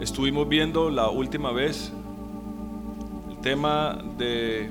[0.00, 1.92] Estuvimos viendo la última vez
[3.28, 4.70] el tema de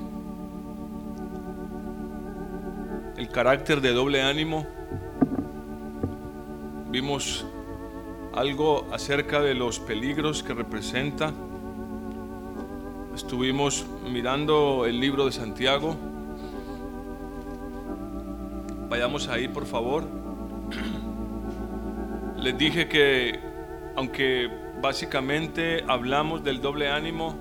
[3.15, 4.65] el carácter de doble ánimo.
[6.89, 7.45] Vimos
[8.33, 11.31] algo acerca de los peligros que representa.
[13.13, 15.95] Estuvimos mirando el libro de Santiago.
[18.89, 20.05] Vayamos ahí, por favor.
[22.37, 23.39] Les dije que,
[23.95, 27.35] aunque básicamente hablamos del doble ánimo,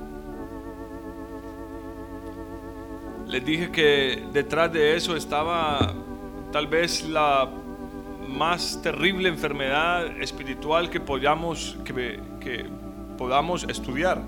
[3.27, 5.93] les dije que detrás de eso estaba
[6.51, 7.49] tal vez la
[8.27, 12.67] más terrible enfermedad espiritual que podamos, que, que
[13.17, 14.23] podamos estudiar.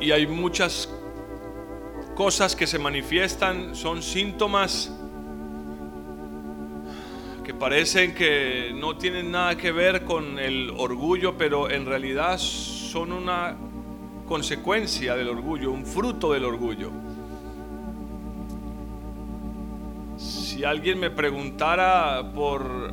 [0.00, 0.88] Y hay muchas
[2.14, 4.92] cosas que se manifiestan, son síntomas
[7.64, 13.56] parecen que no tienen nada que ver con el orgullo, pero en realidad son una
[14.28, 16.90] consecuencia del orgullo, un fruto del orgullo.
[20.18, 22.92] Si alguien me preguntara por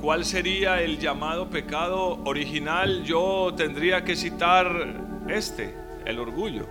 [0.00, 5.74] cuál sería el llamado pecado original, yo tendría que citar este,
[6.06, 6.64] el orgullo.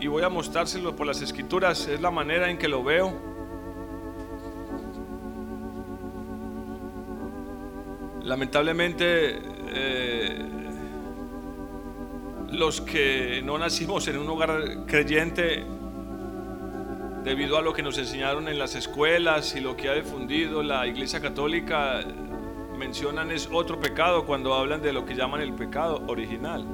[0.00, 3.33] Y voy a mostrárselo por las escrituras, es la manera en que lo veo.
[8.24, 10.46] Lamentablemente, eh,
[12.52, 15.62] los que no nacimos en un hogar creyente,
[17.22, 20.86] debido a lo que nos enseñaron en las escuelas y lo que ha difundido la
[20.86, 22.00] Iglesia Católica,
[22.78, 26.64] mencionan es otro pecado cuando hablan de lo que llaman el pecado original.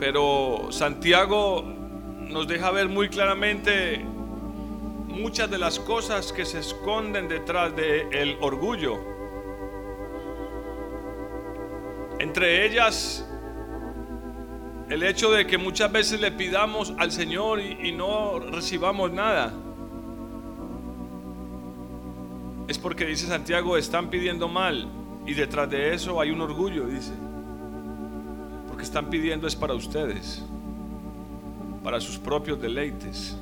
[0.00, 1.62] Pero Santiago
[2.28, 4.13] nos deja ver muy claramente
[5.14, 8.98] muchas de las cosas que se esconden detrás del el orgullo.
[12.18, 13.26] Entre ellas,
[14.88, 19.52] el hecho de que muchas veces le pidamos al Señor y, y no recibamos nada.
[22.66, 24.88] Es porque dice Santiago, están pidiendo mal
[25.26, 27.12] y detrás de eso hay un orgullo, dice.
[28.68, 30.42] Porque están pidiendo es para ustedes,
[31.82, 33.38] para sus propios deleites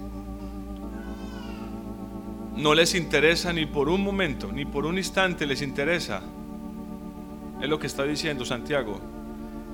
[2.56, 6.22] no les interesa ni por un momento, ni por un instante les interesa.
[7.60, 9.00] Es lo que está diciendo Santiago.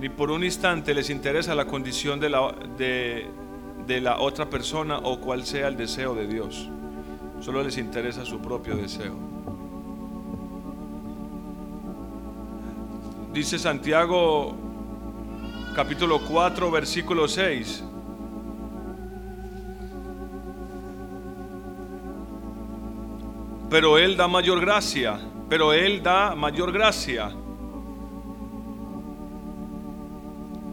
[0.00, 5.18] Ni por un instante les interesa la condición de la, de, la otra persona o
[5.18, 6.68] cuál sea el deseo de Dios.
[7.40, 9.14] Solo les interesa su propio deseo.
[13.32, 14.54] Dice Santiago
[15.74, 17.84] capítulo 4 versículo 6.
[23.70, 25.18] Pero Él da mayor gracia,
[25.48, 27.30] pero Él da mayor gracia.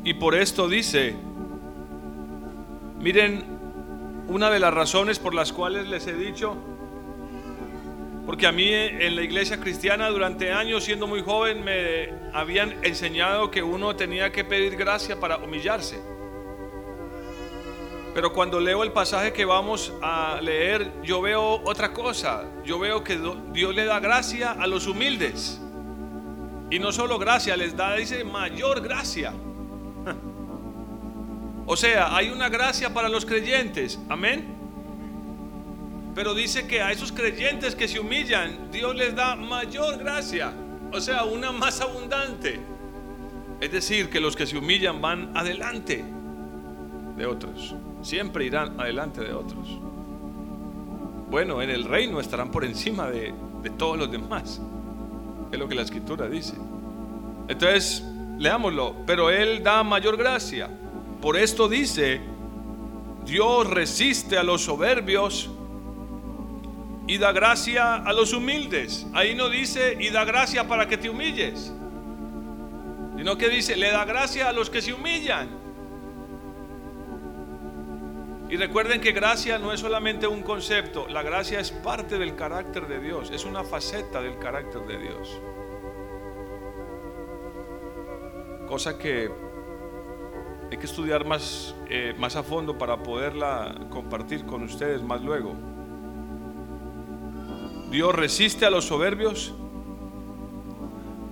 [0.03, 1.16] Y por esto dice,
[3.00, 3.44] miren,
[4.28, 6.55] una de las razones por las cuales les he dicho,
[8.25, 13.51] porque a mí en la iglesia cristiana durante años, siendo muy joven, me habían enseñado
[13.51, 16.14] que uno tenía que pedir gracia para humillarse.
[18.15, 22.45] Pero cuando leo el pasaje que vamos a leer, yo veo otra cosa.
[22.63, 23.19] Yo veo que
[23.51, 25.59] Dios le da gracia a los humildes.
[26.71, 29.33] Y no solo gracia, les da, dice, mayor gracia.
[31.67, 33.99] O sea, hay una gracia para los creyentes.
[34.07, 34.55] Amén.
[36.13, 40.53] Pero dice que a esos creyentes que se humillan, Dios les da mayor gracia.
[40.93, 42.59] O sea, una más abundante.
[43.59, 46.05] Es decir, que los que se humillan van adelante
[47.17, 47.75] de otros
[48.05, 49.67] siempre irán adelante de otros.
[51.29, 53.33] Bueno, en el reino estarán por encima de,
[53.77, 54.61] todos los demás.
[55.51, 56.53] Es lo que la escritura dice.
[57.47, 58.03] Entonces,
[58.38, 58.95] leámoslo.
[59.07, 60.69] Pero Él da mayor gracia.
[61.19, 62.22] Por esto dice,
[63.25, 65.49] Dios resiste a los soberbios
[67.07, 69.07] y da gracia a los humildes.
[69.13, 71.73] Ahí no dice y da gracia para que te humilles,
[73.17, 75.65] sino que dice, le da gracia a los que se humillan.
[78.49, 82.87] Y recuerden que gracia no es solamente un concepto, la gracia es parte del carácter
[82.87, 85.41] de Dios, es una faceta del carácter de Dios.
[88.67, 89.31] Cosa que
[90.71, 95.55] hay que estudiar más, eh, más a fondo para poderla compartir con ustedes más luego.
[97.89, 99.53] Dios resiste a los soberbios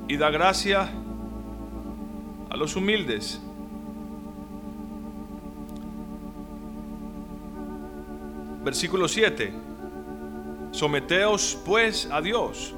[0.08, 0.90] y da gracia
[2.50, 3.42] a los humildes.
[8.64, 9.54] Versículo 7.
[10.72, 12.74] Someteos pues a Dios.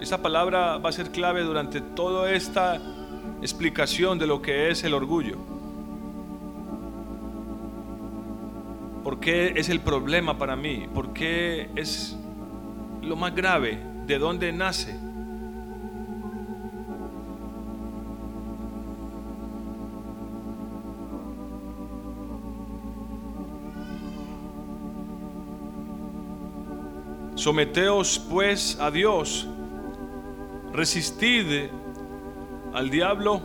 [0.00, 2.80] Esa palabra va a ser clave durante toda esta
[3.40, 5.36] explicación de lo que es el orgullo.
[9.04, 10.88] ¿Por qué es el problema para mí?
[10.92, 12.16] ¿Por qué es
[13.02, 13.78] lo más grave?
[14.06, 15.05] ¿De dónde nace?
[27.46, 29.46] Someteos pues a Dios,
[30.72, 31.70] resistid
[32.74, 33.40] al diablo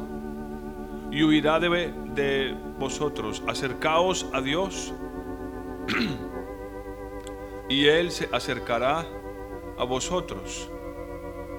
[1.11, 3.43] y huirá de, vosotros.
[3.47, 4.91] Acercaos a Dios
[7.69, 9.05] y Él se acercará
[9.77, 10.67] a vosotros.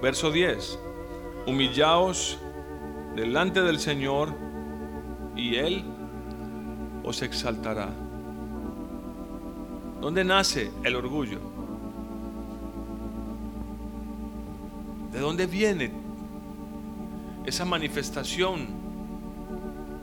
[0.03, 0.81] Verso 10.
[1.47, 2.41] Humillaos
[3.15, 4.35] delante del Señor
[5.37, 5.85] y Él
[7.05, 7.91] os exaltará.
[10.00, 11.51] ¿Dónde nace el orgullo?
[15.22, 15.90] Dónde viene
[17.46, 18.66] esa manifestación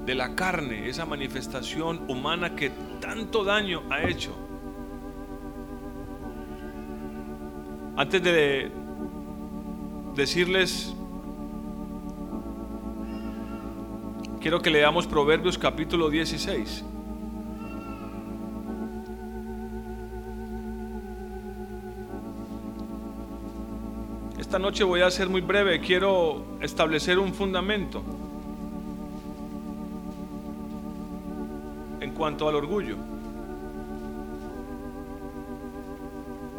[0.05, 4.35] de la carne, esa manifestación humana que tanto daño ha hecho?
[7.95, 8.71] Antes de
[10.15, 10.95] decirles,
[14.39, 16.85] quiero que leamos Proverbios capítulo 16.
[24.39, 28.01] Esta noche voy a ser muy breve, quiero establecer un fundamento
[31.99, 32.95] en cuanto al orgullo.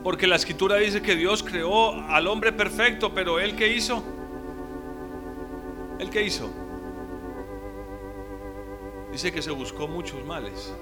[0.05, 4.05] Porque la escritura dice que Dios creó al hombre perfecto, pero él qué hizo?
[5.99, 6.50] ¿Él qué hizo?
[9.11, 10.75] Dice que se buscó muchos males.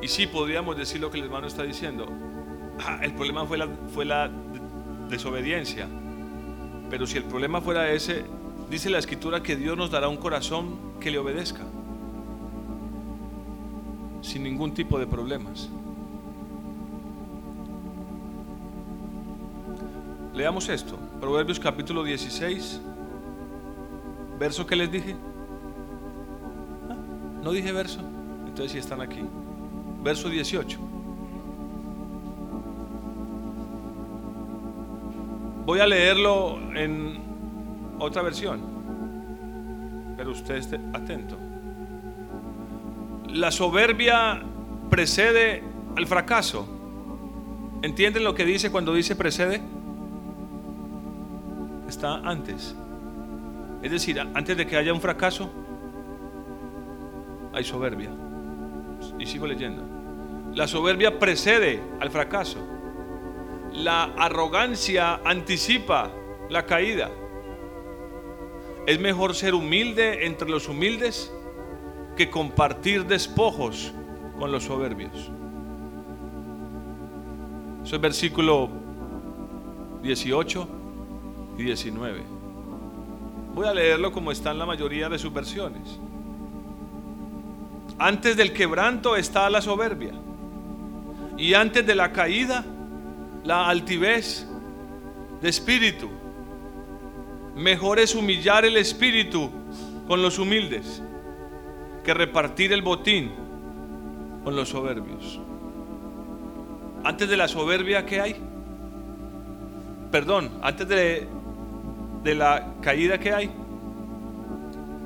[0.00, 2.06] Y sí podríamos decir lo que el hermano está diciendo.
[2.84, 4.30] Ah, el problema fue la, fue la
[5.08, 5.86] desobediencia.
[6.90, 8.24] Pero si el problema fuera ese,
[8.70, 11.62] dice la escritura que Dios nos dará un corazón que le obedezca.
[14.20, 15.68] Sin ningún tipo de problemas.
[20.34, 20.98] Leamos esto.
[21.20, 22.80] Proverbios capítulo 16.
[24.40, 25.14] Verso que les dije.
[26.90, 26.96] Ah,
[27.42, 28.00] no dije verso.
[28.46, 29.20] Entonces si están aquí.
[30.02, 30.91] Verso 18.
[35.64, 37.20] Voy a leerlo en
[38.00, 38.60] otra versión,
[40.16, 41.38] pero usted esté atento.
[43.28, 44.42] La soberbia
[44.90, 45.62] precede
[45.96, 46.66] al fracaso.
[47.82, 49.62] ¿Entienden lo que dice cuando dice precede?
[51.88, 52.74] Está antes.
[53.82, 55.48] Es decir, antes de que haya un fracaso,
[57.52, 58.10] hay soberbia.
[59.16, 59.84] Y sigo leyendo.
[60.54, 62.71] La soberbia precede al fracaso
[63.82, 66.10] la arrogancia anticipa
[66.48, 67.10] la caída.
[68.86, 71.32] Es mejor ser humilde entre los humildes
[72.16, 73.92] que compartir despojos
[74.38, 75.30] con los soberbios.
[77.84, 78.68] Eso es versículo
[80.02, 80.68] 18
[81.58, 82.22] y 19.
[83.54, 85.98] Voy a leerlo como está en la mayoría de sus versiones.
[87.98, 90.12] Antes del quebranto está la soberbia.
[91.36, 92.64] Y antes de la caída
[93.44, 94.46] la altivez
[95.40, 96.08] de espíritu.
[97.56, 99.50] Mejor es humillar el espíritu
[100.06, 101.02] con los humildes
[102.04, 103.32] que repartir el botín
[104.44, 105.40] con los soberbios.
[107.04, 108.36] Antes de la soberbia, ¿qué hay?
[110.10, 111.26] Perdón, antes de,
[112.22, 113.50] de la caída, ¿qué hay?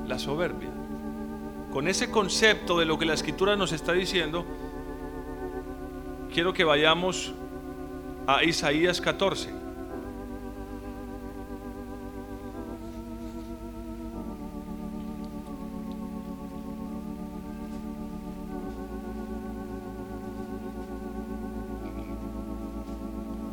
[0.07, 0.69] La soberbia.
[1.71, 4.45] Con ese concepto de lo que la escritura nos está diciendo,
[6.33, 7.33] quiero que vayamos
[8.27, 9.47] a Isaías 14.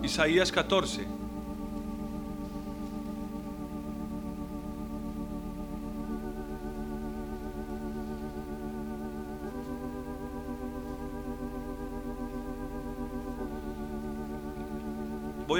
[0.02, 1.13] Isaías 14.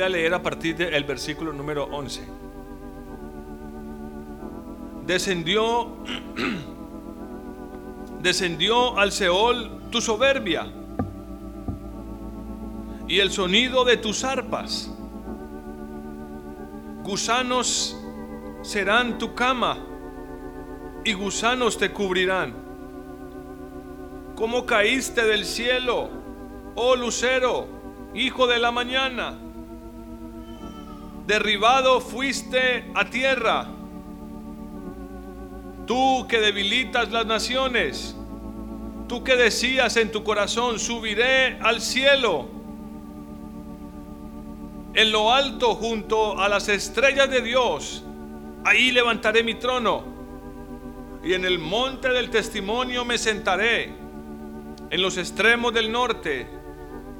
[0.05, 2.23] A leer a partir del versículo número 11.
[5.07, 5.97] Descendió,
[8.21, 10.67] descendió al Seol tu soberbia
[13.09, 14.91] y el sonido de tus arpas.
[17.03, 17.97] Gusanos
[18.63, 19.79] serán tu cama
[21.05, 22.55] y gusanos te cubrirán.
[24.37, 26.11] ¿Cómo caíste del cielo,
[26.75, 27.69] oh lucero,
[28.15, 29.39] hijo de la mañana?
[31.27, 33.67] Derribado fuiste a tierra.
[35.87, 38.15] Tú que debilitas las naciones,
[39.09, 42.49] tú que decías en tu corazón, subiré al cielo.
[44.93, 48.05] En lo alto junto a las estrellas de Dios,
[48.65, 50.05] ahí levantaré mi trono.
[51.23, 53.95] Y en el monte del testimonio me sentaré
[54.91, 56.47] en los extremos del norte,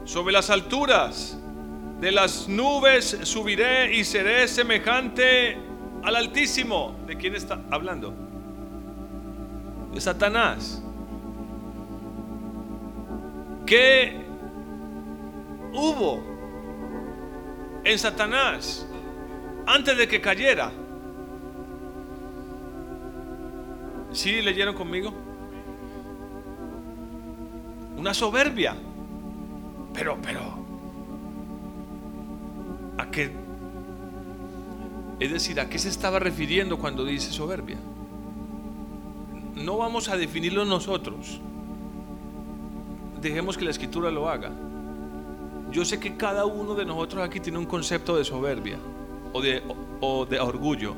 [0.05, 1.39] sobre las alturas
[2.05, 5.57] de las nubes subiré y seré semejante
[6.03, 6.95] al Altísimo.
[7.07, 8.13] ¿De quién está hablando?
[9.95, 10.83] De Satanás.
[13.65, 14.21] ¿Qué
[15.73, 16.23] hubo
[17.83, 18.87] en Satanás
[19.67, 20.71] antes de que cayera?
[24.13, 25.25] ¿Sí leyeron conmigo?
[27.97, 28.77] una soberbia.
[29.95, 30.64] Pero, pero,
[32.99, 33.33] ¿a qué?
[35.21, 37.79] Es decir, ¿a qué se estaba refiriendo cuando dice soberbia?
[39.55, 41.41] No vamos a definirlo nosotros.
[43.21, 44.51] Dejemos que la escritura lo haga.
[45.71, 48.79] Yo sé que cada uno de nosotros aquí tiene un concepto de soberbia
[49.33, 49.63] o de,
[50.01, 50.95] o de orgullo.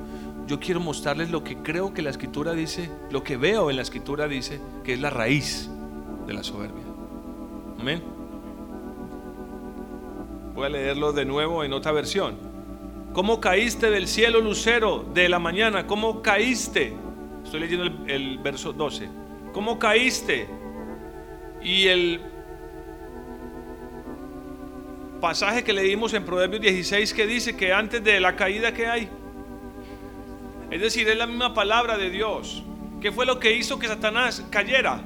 [0.46, 3.82] Yo quiero mostrarles lo que creo que la escritura dice, lo que veo en la
[3.82, 5.70] escritura dice, que es la raíz
[6.26, 6.84] de la soberbia.
[7.78, 8.15] Amén.
[10.56, 12.36] Voy a leerlo de nuevo en otra versión.
[13.12, 15.86] ¿Cómo caíste del cielo lucero de la mañana?
[15.86, 16.94] ¿Cómo caíste?
[17.44, 19.08] Estoy leyendo el, el verso 12.
[19.52, 20.48] ¿Cómo caíste?
[21.62, 22.20] Y el
[25.20, 29.08] pasaje que leímos en Proverbios 16 que dice que antes de la caída que hay,
[30.70, 32.64] es decir, es la misma palabra de Dios.
[33.00, 35.02] ¿Qué fue lo que hizo que Satanás cayera?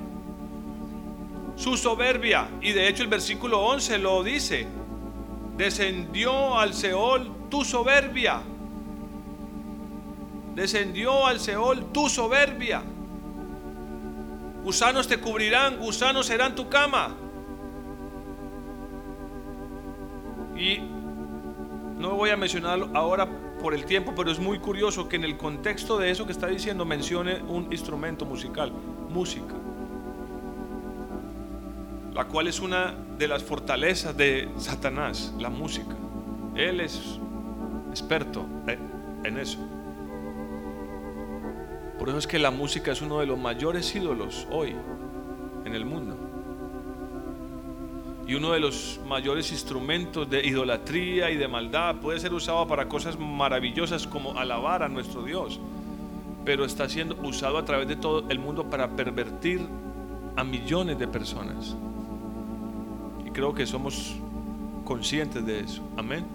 [1.60, 2.48] su soberbia.
[2.62, 4.66] Y de hecho el versículo 11 lo dice.
[5.60, 8.40] Descendió al Seol tu soberbia.
[10.54, 12.82] Descendió al Seol tu soberbia.
[14.64, 17.14] Gusanos te cubrirán, gusanos serán tu cama.
[20.56, 20.78] Y
[21.98, 23.28] no voy a mencionarlo ahora
[23.60, 26.46] por el tiempo, pero es muy curioso que en el contexto de eso que está
[26.46, 28.72] diciendo mencione un instrumento musical,
[29.10, 29.56] música
[32.14, 35.94] la cual es una de las fortalezas de Satanás, la música.
[36.56, 37.20] Él es
[37.90, 38.46] experto
[39.22, 39.58] en eso.
[41.98, 44.74] Por eso es que la música es uno de los mayores ídolos hoy
[45.66, 46.16] en el mundo.
[48.26, 52.88] Y uno de los mayores instrumentos de idolatría y de maldad puede ser usado para
[52.88, 55.60] cosas maravillosas como alabar a nuestro Dios,
[56.46, 59.60] pero está siendo usado a través de todo el mundo para pervertir
[60.36, 61.76] a millones de personas
[63.40, 64.16] creo que somos
[64.84, 65.82] conscientes de eso.
[65.96, 66.26] Amén.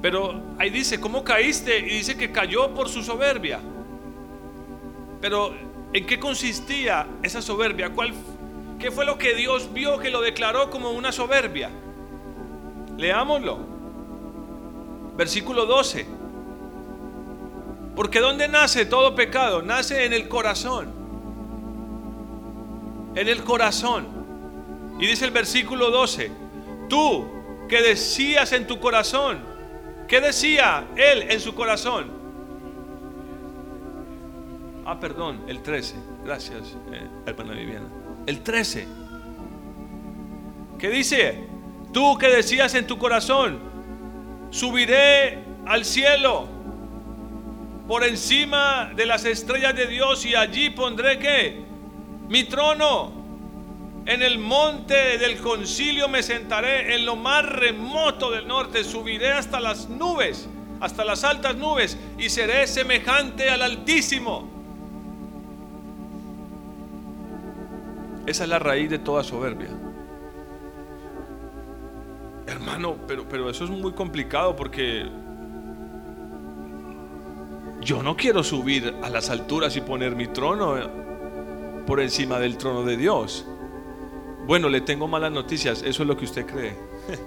[0.00, 1.78] Pero ahí dice, ¿cómo caíste?
[1.78, 3.60] Y dice que cayó por su soberbia.
[5.20, 5.54] Pero
[5.92, 7.90] ¿en qué consistía esa soberbia?
[7.90, 8.14] ¿Cuál,
[8.78, 11.68] ¿Qué fue lo que Dios vio que lo declaró como una soberbia?
[12.96, 13.58] Leámoslo.
[15.18, 16.06] Versículo 12.
[17.94, 19.60] Porque ¿dónde nace todo pecado?
[19.60, 20.88] Nace en el corazón.
[23.14, 24.17] En el corazón.
[24.98, 26.30] Y dice el versículo 12,
[26.88, 27.26] tú
[27.68, 29.38] que decías en tu corazón,
[30.08, 32.10] ¿qué decía él en su corazón?
[34.84, 35.94] Ah, perdón, el 13.
[36.24, 37.86] Gracias, eh, hermana Viviana.
[38.26, 38.88] El 13.
[40.78, 41.44] ¿Qué dice?
[41.92, 43.58] Tú que decías en tu corazón,
[44.50, 46.48] subiré al cielo
[47.86, 51.62] por encima de las estrellas de Dios y allí pondré que
[52.28, 53.17] mi trono
[54.08, 59.60] en el monte del concilio me sentaré, en lo más remoto del norte, subiré hasta
[59.60, 60.48] las nubes,
[60.80, 64.48] hasta las altas nubes, y seré semejante al Altísimo.
[68.26, 69.68] Esa es la raíz de toda soberbia.
[72.46, 75.06] Hermano, pero, pero eso es muy complicado porque
[77.82, 80.76] yo no quiero subir a las alturas y poner mi trono
[81.86, 83.46] por encima del trono de Dios.
[84.48, 86.74] Bueno, le tengo malas noticias, eso es lo que usted cree.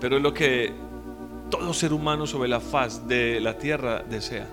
[0.00, 0.72] Pero es lo que
[1.50, 4.46] todo ser humano sobre la faz de la tierra desea.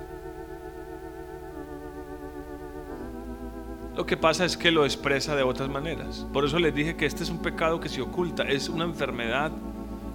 [3.96, 6.28] Lo que pasa es que lo expresa de otras maneras.
[6.34, 9.50] Por eso les dije que este es un pecado que se oculta, es una enfermedad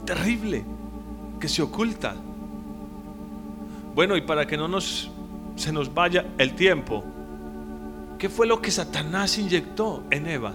[0.04, 0.62] terrible
[1.40, 2.16] que se oculta.
[3.94, 5.11] Bueno, y para que no nos
[5.56, 7.02] se nos vaya el tiempo,
[8.22, 10.54] ¿Qué fue lo que Satanás inyectó en Eva?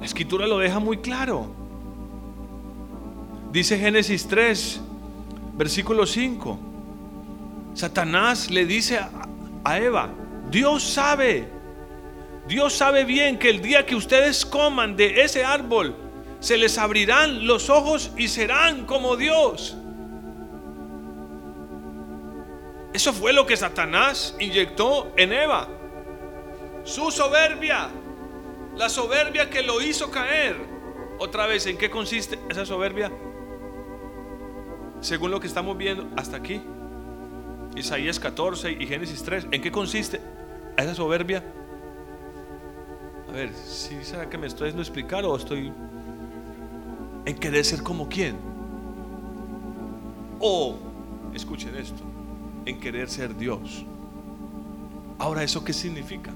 [0.00, 1.46] La escritura lo deja muy claro.
[3.52, 4.80] Dice Génesis 3,
[5.56, 6.58] versículo 5.
[7.74, 10.08] Satanás le dice a, Eva,
[10.50, 11.46] Dios sabe,
[12.48, 15.94] Dios sabe bien que el día que ustedes coman de ese árbol,
[16.40, 19.76] se les abrirán los ojos y serán como Dios.
[22.92, 25.68] Eso fue lo que Satanás inyectó en Eva.
[26.84, 27.88] Su soberbia.
[28.76, 30.56] La soberbia que lo hizo caer.
[31.18, 33.10] Otra vez, ¿en qué consiste esa soberbia?
[35.00, 36.60] Según lo que estamos viendo hasta aquí.
[37.76, 39.48] Isaías 14 y Génesis 3.
[39.50, 40.20] ¿En qué consiste
[40.76, 41.42] esa soberbia?
[43.28, 45.72] A ver, si será que me estoy haciendo explicar o estoy
[47.24, 48.36] en querer ser como quién?
[50.40, 50.76] O,
[51.32, 52.02] escuchen esto,
[52.66, 53.84] en querer ser Dios.
[55.18, 56.32] Ahora, ¿eso qué significa?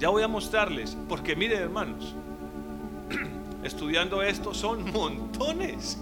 [0.00, 2.14] Ya voy a mostrarles, porque miren hermanos,
[3.62, 6.00] estudiando esto son montones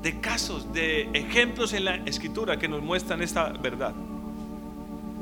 [0.00, 3.92] de casos, de ejemplos en la escritura que nos muestran esta verdad.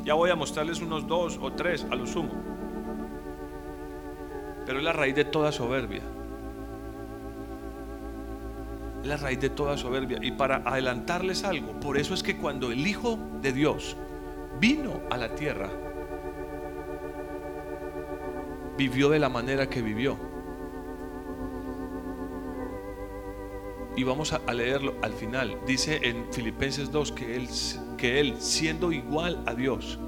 [0.04, 2.30] Ya voy a mostrarles unos dos o tres a lo sumo.
[4.66, 6.02] Pero es la raíz de toda soberbia
[9.04, 10.18] la raíz de toda soberbia.
[10.20, 13.96] Y para adelantarles algo, por eso es que cuando el Hijo de Dios
[14.60, 15.70] vino a la tierra,
[18.78, 20.16] vivió de la manera que vivió.
[23.96, 25.58] Y vamos a, leerlo al final.
[25.66, 27.48] Dice en Filipenses 2 que él,
[27.98, 29.98] que él, siendo igual a Dios,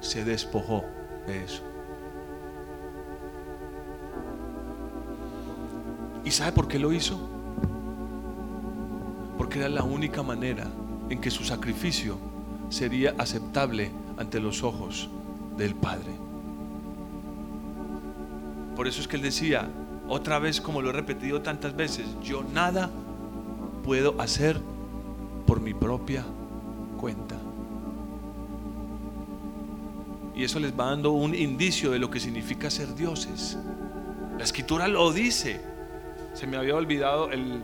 [0.00, 0.84] se despojó
[1.28, 1.62] de eso.
[6.24, 7.36] ¿Y sabe por qué lo hizo?
[9.36, 10.66] porque era la única manera
[11.08, 12.18] en que su sacrificio
[12.68, 15.08] sería aceptable ante los ojos
[15.56, 16.25] del Padre.
[18.76, 19.68] Por eso es que él decía,
[20.06, 22.90] otra vez como lo he repetido tantas veces, yo nada
[23.82, 24.60] puedo hacer
[25.46, 26.24] por mi propia
[27.00, 27.36] cuenta.
[30.34, 33.56] Y eso les va dando un indicio de lo que significa ser dioses.
[34.36, 35.60] La escritura lo dice.
[36.34, 37.62] Se me había olvidado el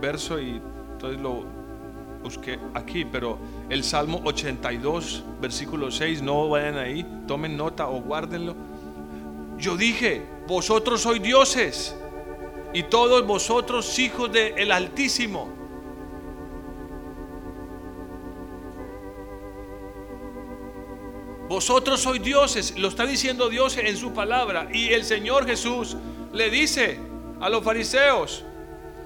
[0.00, 1.44] verso y entonces lo
[2.22, 3.38] busqué aquí, pero
[3.68, 8.56] el Salmo 82, versículo 6, no vayan ahí, tomen nota o guárdenlo.
[9.58, 11.94] Yo dije, vosotros sois dioses
[12.72, 15.48] y todos vosotros hijos del Altísimo.
[21.48, 24.68] Vosotros sois dioses, lo está diciendo Dios en su palabra.
[24.72, 25.96] Y el Señor Jesús
[26.32, 26.98] le dice
[27.40, 28.44] a los fariseos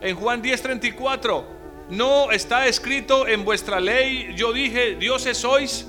[0.00, 1.44] en Juan 10:34,
[1.90, 5.86] no está escrito en vuestra ley, yo dije, dioses sois.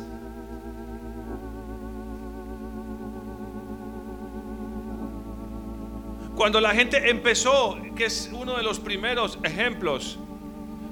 [6.42, 10.18] Cuando la gente empezó, que es uno de los primeros ejemplos,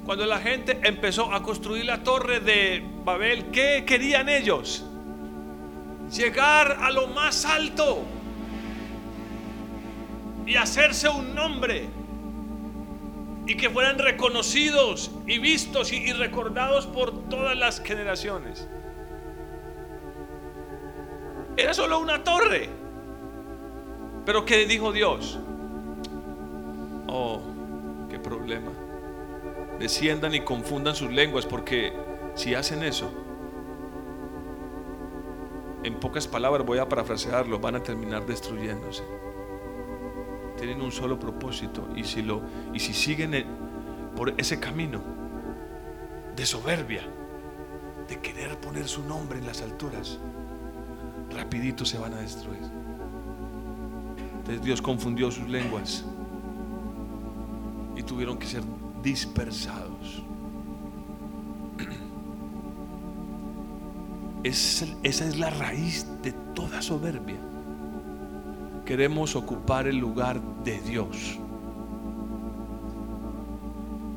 [0.04, 4.84] cuando la gente empezó a construir la torre de Babel, ¿qué querían ellos?
[6.16, 8.04] Llegar a lo más alto
[10.46, 11.88] y hacerse un nombre
[13.44, 18.68] y que fueran reconocidos y vistos y, recordados por todas las generaciones.
[21.56, 22.79] Era solo una torre.
[24.24, 25.38] Pero ¿qué dijo Dios?
[27.06, 27.40] Oh,
[28.08, 28.70] qué problema.
[29.78, 31.92] Desciendan y confundan sus lenguas porque
[32.34, 33.10] si hacen eso,
[35.82, 39.02] en pocas palabras voy a parafrasearlo, van a terminar destruyéndose
[40.60, 42.42] tienen un solo propósito y si lo
[42.74, 43.46] y si siguen
[44.14, 45.00] por ese camino
[46.36, 47.02] de soberbia,
[48.06, 50.18] de querer poner su nombre en las alturas,
[51.30, 52.79] rapidito se van a destruir.
[54.58, 56.04] Dios confundió sus lenguas
[57.96, 58.62] y tuvieron que ser
[59.02, 60.22] dispersados.
[64.42, 67.38] esa es la raíz de toda soberbia
[68.90, 71.38] queremos ocupar el lugar de Dios.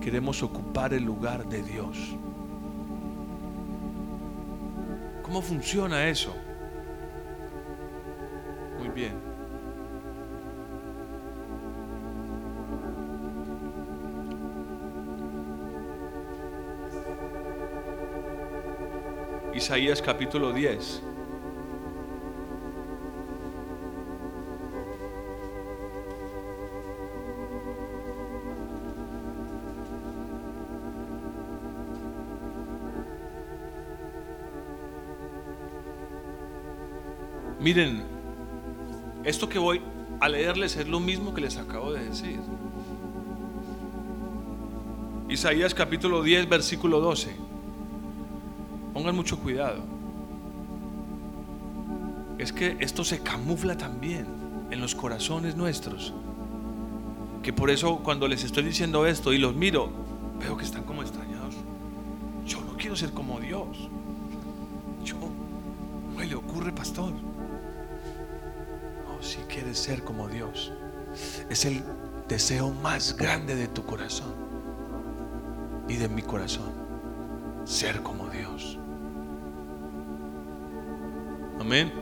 [0.02, 1.96] Queremos ocupar el lugar de Dios.
[5.22, 6.34] ¿Cómo funciona eso?
[8.80, 9.14] Muy bien.
[19.56, 21.02] Isaías capítulo 10.
[37.60, 38.04] Miren,
[39.24, 39.82] esto que voy
[40.20, 42.40] a leerles es lo mismo que les acabo de decir.
[45.30, 47.53] Isaías capítulo 10, versículo 12.
[49.04, 49.84] Pongan mucho cuidado.
[52.38, 54.26] Es que esto se camufla también
[54.72, 56.14] en los corazones nuestros.
[57.42, 59.90] Que por eso cuando les estoy diciendo esto y los miro,
[60.40, 61.56] veo que están como extrañados.
[62.46, 63.90] Yo no quiero ser como Dios.
[65.04, 65.16] Yo,
[66.16, 67.12] no le ocurre, pastor.
[67.12, 70.72] No, si quieres ser como Dios,
[71.50, 71.84] es el
[72.30, 74.34] deseo más grande de tu corazón
[75.90, 76.72] y de mi corazón.
[77.66, 78.80] Ser como Dios.
[81.64, 81.94] Amén.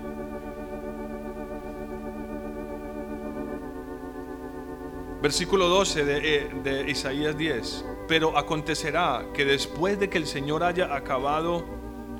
[5.21, 7.85] Versículo 12 de, eh, de, Isaías 10.
[8.07, 11.63] Pero acontecerá que después de que el Señor haya acabado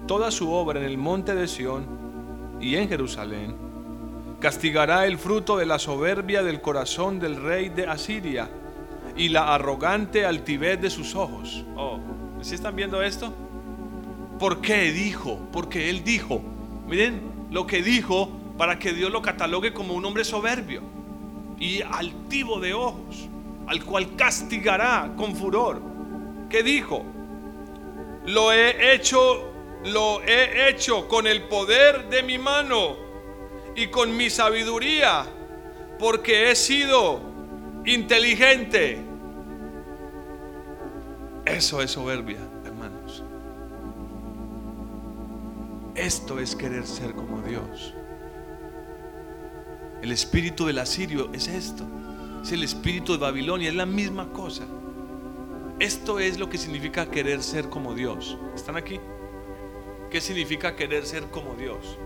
[0.06, 3.56] toda su obra en el monte de Sión y en Jerusalén,
[4.39, 8.51] castigará el fruto de la soberbia del corazón del rey de Asiria
[9.17, 11.65] y la arrogante altivez de sus ojos.
[11.75, 11.99] Oh,
[12.41, 13.34] ¿sí están viendo esto?
[14.38, 15.39] ¿Por qué dijo?
[15.51, 16.39] Porque él dijo.
[16.88, 20.82] Miren lo que dijo para que Dios lo catalogue como un hombre soberbio
[21.60, 23.30] y altivo de ojos,
[23.68, 25.82] al cual castigará con furor.
[26.50, 27.04] ¿Qué dijo?
[28.26, 29.52] Lo he hecho,
[29.86, 32.96] lo he hecho con el poder de mi mano
[33.76, 35.26] y con mi sabiduría,
[36.00, 37.22] porque he sido
[37.86, 39.00] inteligente.
[41.46, 42.40] Eso es soberbia,
[46.02, 47.94] Esto es querer ser como Dios.
[50.02, 51.86] El espíritu del asirio es esto.
[52.42, 54.64] Es el espíritu de Babilonia, es la misma cosa.
[55.78, 58.36] Esto es lo que significa querer ser como Dios.
[58.56, 59.00] ¿Están aquí?
[60.10, 62.00] ¿Qué significa querer ser como Dios?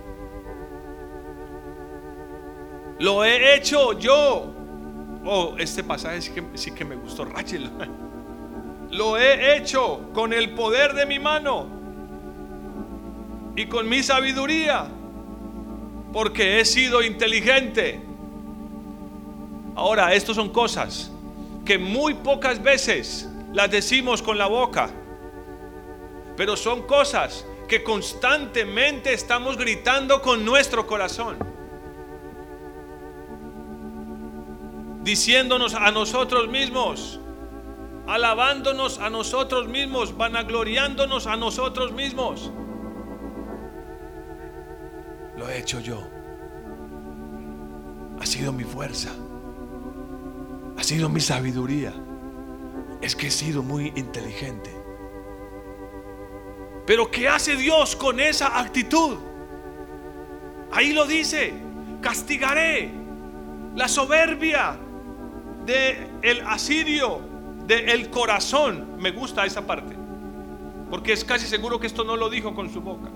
[3.00, 4.54] Lo he hecho yo.
[5.24, 6.20] Oh, este pasaje
[6.56, 7.24] sí que, me gustó.
[7.24, 7.72] Rachel.
[8.92, 11.75] Lo he hecho con el poder de mi mano
[13.56, 14.88] y con mi sabiduría,
[16.12, 18.02] porque he sido inteligente.
[19.76, 21.12] Ahora, estas son cosas
[21.66, 24.90] que muy pocas veces las decimos con la boca,
[26.38, 31.38] pero son cosas que constantemente estamos gritando con nuestro corazón,
[35.02, 37.20] diciéndonos a nosotros mismos,
[38.08, 42.52] alabándonos a nosotros mismos, vanagloriándonos a nosotros mismos.
[45.50, 46.08] He hecho yo.
[48.20, 49.12] Ha sido mi fuerza.
[50.78, 51.94] Ha sido mi sabiduría.
[53.02, 54.72] Es que he sido muy inteligente.
[56.86, 59.18] Pero ¿qué hace Dios con esa actitud?
[60.72, 61.54] Ahí lo dice,
[62.02, 62.92] castigaré
[63.76, 64.78] la soberbia
[65.66, 67.22] de el asirio,
[67.66, 68.98] de el corazón.
[69.00, 69.96] Me gusta esa parte.
[70.90, 73.10] Porque es casi seguro que esto no lo dijo con su boca.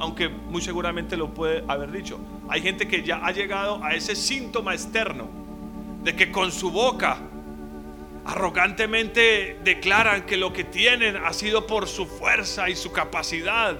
[0.00, 2.18] Aunque muy seguramente lo puede haber dicho.
[2.48, 5.28] Hay gente que ya ha llegado a ese síntoma externo
[6.02, 7.18] de que con su boca
[8.24, 13.76] arrogantemente declaran que lo que tienen ha sido por su fuerza y su capacidad.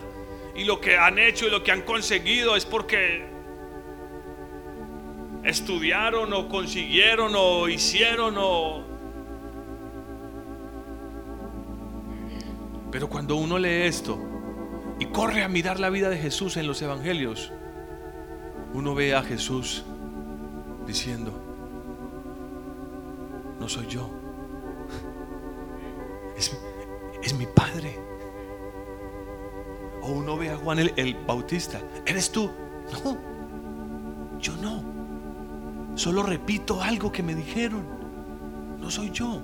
[0.55, 3.25] Y lo que han hecho y lo que han conseguido es porque
[5.43, 8.85] estudiaron o consiguieron o hicieron o...
[12.93, 14.30] Pero cuando uno lee esto
[15.01, 17.53] y corre a mirar la vida de Jesús en los evangelios,
[18.75, 19.83] uno ve a Jesús
[20.87, 21.33] diciendo,
[23.59, 24.11] no soy yo,
[26.37, 26.57] es,
[27.23, 27.99] es mi Padre.
[30.03, 32.51] O uno ve a Juan el, el Bautista, ¿eres tú?
[32.93, 33.17] No,
[34.39, 34.83] yo no.
[35.95, 37.85] Solo repito algo que me dijeron.
[38.79, 39.43] No soy yo.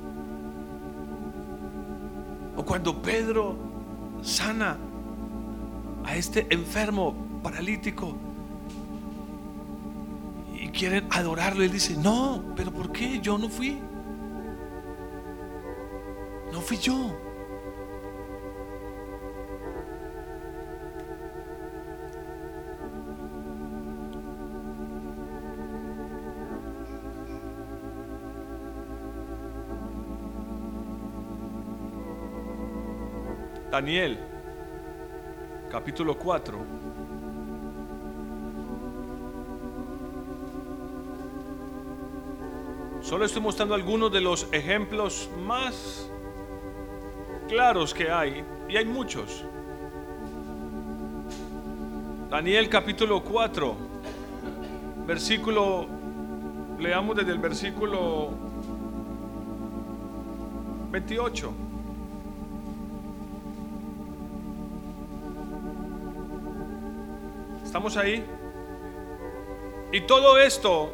[2.57, 3.57] O cuando Pedro
[4.23, 4.79] sana
[6.07, 8.16] a este enfermo paralítico
[10.55, 13.21] y quieren adorarlo, él dice, no, pero ¿por qué?
[13.21, 13.79] Yo no fui.
[16.53, 17.14] No fui yo.
[33.71, 34.36] Daniel,
[35.70, 36.59] capítulo 4.
[43.02, 46.11] Solo estoy mostrando algunos de los ejemplos más
[47.48, 49.44] claros que hay, y hay muchos.
[52.31, 53.76] Daniel capítulo 4,
[55.07, 55.87] versículo,
[56.79, 58.31] leamos desde el versículo
[60.90, 61.65] 28.
[67.77, 68.25] ¿Estamos ahí?
[69.93, 70.91] Y todo esto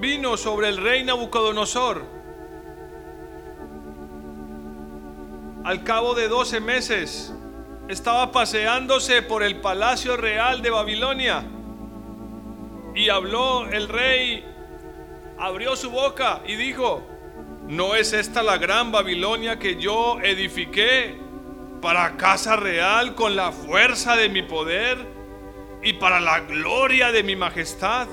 [0.00, 2.02] vino sobre el rey Nabucodonosor
[5.62, 7.32] al cabo de 12 meses.
[7.86, 11.44] Estaba paseándose por el palacio real de Babilonia
[12.96, 14.44] y habló el rey,
[15.38, 17.06] abrió su boca y dijo,
[17.68, 21.27] ¿no es esta la gran Babilonia que yo edifiqué
[21.80, 24.98] para casa real con la fuerza de mi poder
[25.82, 28.08] y para la gloria de mi majestad?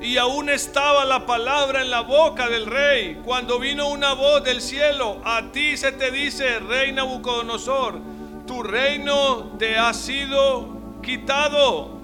[0.00, 4.60] Y aún estaba la palabra en la boca del rey cuando vino una voz del
[4.60, 5.22] cielo.
[5.24, 7.98] A ti se te dice, rey Nabucodonosor,
[8.46, 11.96] tu reino te ha sido quitado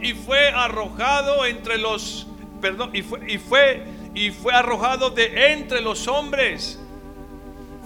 [0.00, 2.26] y fue arrojado entre los,
[2.60, 6.81] perdón, y fue, y fue, y fue arrojado de entre los hombres.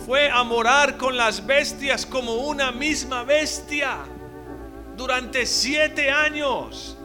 [0.07, 4.05] Fue a morar con las bestias como una misma bestia
[4.97, 6.97] durante siete años.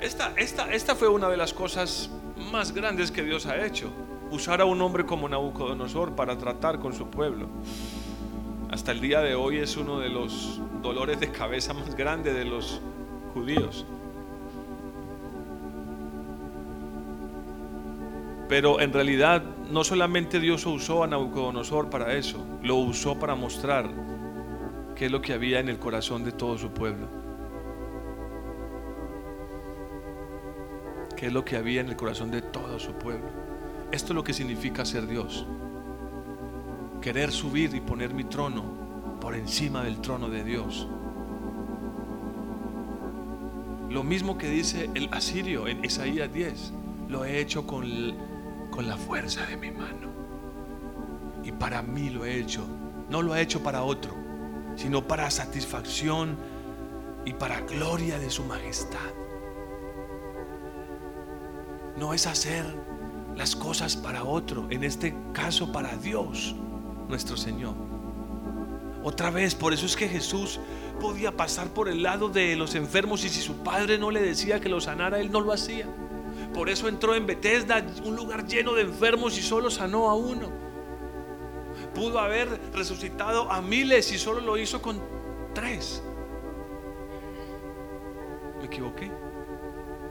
[0.00, 2.10] Esta, esta, esta fue una de las cosas
[2.52, 3.90] más grandes que Dios ha hecho.
[4.30, 7.48] Usar a un hombre como Nabucodonosor para tratar con su pueblo.
[8.70, 12.44] Hasta el día de hoy es uno de los dolores de cabeza más grandes de
[12.44, 12.80] los
[13.34, 13.84] judíos.
[18.50, 23.88] Pero en realidad no solamente Dios usó a Nabucodonosor para eso, lo usó para mostrar
[24.96, 27.20] qué es lo que había en el corazón de todo su pueblo.
[31.16, 33.28] que es lo que había en el corazón de todo su pueblo.
[33.92, 35.44] Esto es lo que significa ser Dios.
[37.02, 38.64] Querer subir y poner mi trono
[39.20, 40.88] por encima del trono de Dios.
[43.90, 46.72] Lo mismo que dice el asirio en Isaías 10,
[47.10, 47.84] lo he hecho con,
[48.70, 50.08] con la fuerza de mi mano.
[51.42, 52.64] Y para mí lo he hecho.
[53.08, 54.14] No lo ha hecho para otro,
[54.76, 56.36] sino para satisfacción
[57.24, 59.10] y para gloria de su majestad
[62.00, 62.64] no es hacer
[63.36, 66.56] las cosas para otro, en este caso para Dios,
[67.08, 67.74] nuestro Señor.
[69.04, 70.60] Otra vez, por eso es que Jesús
[70.98, 74.60] podía pasar por el lado de los enfermos y si su padre no le decía
[74.60, 75.86] que lo sanara, él no lo hacía.
[76.54, 80.50] Por eso entró en Bethesda, un lugar lleno de enfermos y solo sanó a uno.
[81.94, 85.00] Pudo haber resucitado a miles y solo lo hizo con
[85.54, 86.02] tres.
[88.58, 89.10] Me equivoqué.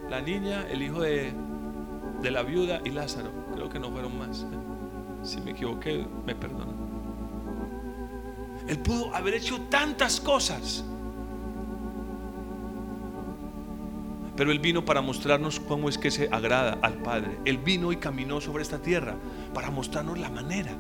[0.10, 1.34] La niña, el hijo de
[2.21, 3.32] de la viuda y Lázaro.
[3.54, 4.45] Creo que no fueron más.
[5.23, 6.73] Si me equivoqué, me perdona.
[8.67, 10.84] Él pudo haber hecho tantas cosas.
[14.39, 17.38] Pero Él vino para mostrarnos cómo es que se agrada al Padre.
[17.43, 19.17] Él vino y caminó sobre esta tierra
[19.54, 20.71] para mostrarnos la manera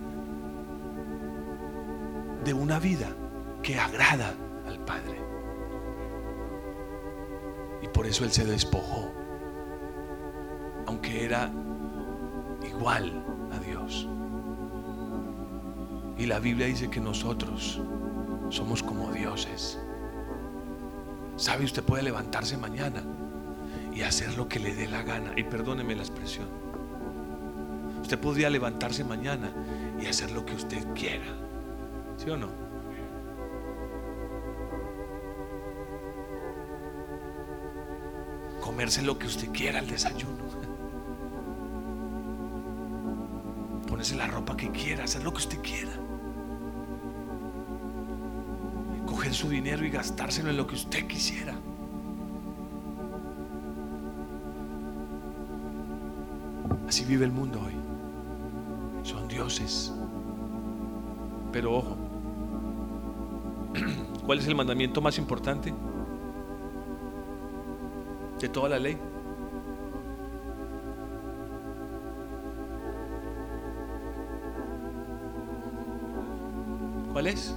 [2.45, 3.09] de una vida
[3.61, 4.33] que agrada
[4.65, 5.19] al Padre.
[7.81, 9.11] Y por eso Él se despojó
[10.87, 11.51] aunque era
[12.65, 13.11] igual
[13.51, 14.07] a Dios.
[16.17, 17.81] Y la Biblia dice que nosotros
[18.47, 19.77] somos como dioses.
[21.35, 21.65] ¿Sabe?
[21.65, 23.03] Usted puede levantarse mañana
[23.99, 25.33] y hacer lo que le dé la gana.
[25.35, 26.47] Y perdóneme la expresión.
[28.01, 29.51] Usted podría levantarse mañana
[30.01, 31.25] y hacer lo que usted quiera.
[32.15, 32.47] ¿Sí o no?
[38.61, 40.45] Comerse lo que usted quiera al desayuno.
[43.85, 45.91] ponerse la ropa que quiera, hacer lo que usted quiera.
[49.05, 51.53] Coger su dinero y gastárselo en lo que usted quisiera.
[56.99, 57.75] Así vive el mundo hoy.
[59.03, 59.93] Son dioses.
[61.49, 61.95] Pero ojo,
[64.25, 65.73] ¿cuál es el mandamiento más importante
[68.41, 68.97] de toda la ley?
[77.13, 77.55] ¿Cuál es?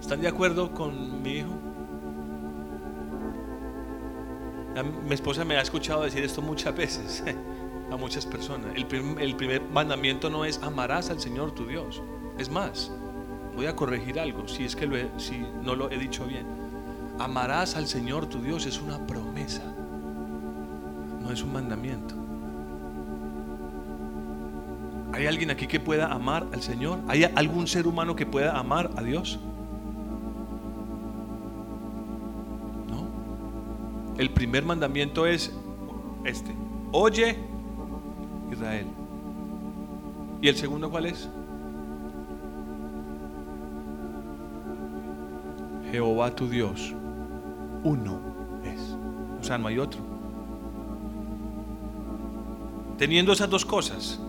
[0.00, 1.67] ¿Están de acuerdo con mi hijo?
[4.82, 7.24] Mi esposa me ha escuchado decir esto muchas veces
[7.90, 8.74] a muchas personas.
[8.74, 12.02] El, primer mandamiento no es amarás al Señor tu Dios.
[12.38, 12.90] Es más,
[13.56, 16.46] voy a corregir algo si es que si no lo he dicho bien.
[17.18, 19.64] Amarás al Señor tu Dios es una promesa,
[21.20, 22.14] no es un mandamiento.
[25.12, 27.00] ¿Hay alguien aquí que pueda amar al Señor?
[27.08, 29.40] ¿Hay algún ser humano que pueda amar a Dios?
[34.18, 35.52] El primer mandamiento es
[36.24, 36.54] este.
[36.90, 37.38] Oye,
[38.50, 38.86] Israel.
[40.42, 41.28] ¿Y el segundo cuál es?
[45.90, 46.94] Jehová tu Dios,
[47.84, 48.20] uno
[48.64, 48.80] es.
[49.40, 50.00] O sea, no hay otro.
[52.98, 54.20] Teniendo esas dos cosas,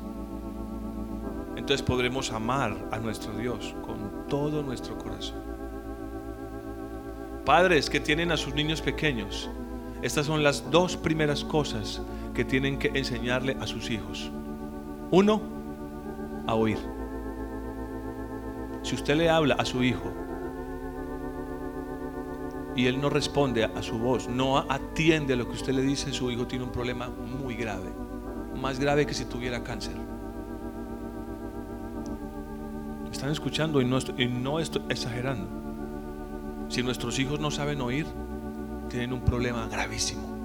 [1.56, 5.40] entonces podremos amar a nuestro Dios con todo nuestro corazón.
[7.44, 9.50] Padres que tienen a sus niños pequeños,
[10.02, 12.02] estas son las dos primeras cosas
[12.34, 14.32] que tienen que enseñarle a sus hijos.
[15.12, 15.42] Uno,
[16.48, 16.78] a oír.
[18.82, 20.14] Si usted le habla a su hijo
[22.76, 26.14] y él no responde a su voz, no atiende a lo que usted le dice,
[26.14, 27.90] su hijo tiene un problema muy grave,
[28.56, 29.96] más grave que si tuviera cáncer.
[33.12, 35.50] Están escuchando y no estoy, y no exagerando.
[36.70, 38.06] Si nuestros hijos no saben oír,
[38.90, 40.40] tienen un problema gravísimo.